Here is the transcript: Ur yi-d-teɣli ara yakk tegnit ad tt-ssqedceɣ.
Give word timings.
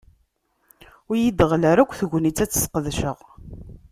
Ur 1.09 1.15
yi-d-teɣli 1.17 1.67
ara 1.71 1.83
yakk 1.83 1.93
tegnit 1.99 2.43
ad 2.43 2.49
tt-ssqedceɣ. 2.49 3.17